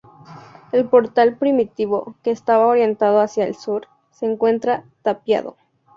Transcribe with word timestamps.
El 0.71 0.85
portal 0.89 1.35
primitivo, 1.37 2.15
que 2.23 2.31
estaba 2.31 2.65
orientado 2.65 3.21
hacia 3.21 3.45
el 3.45 3.53
sur, 3.53 3.87
se 4.09 4.25
encuentra 4.25 4.83
tapiado. 5.03 5.57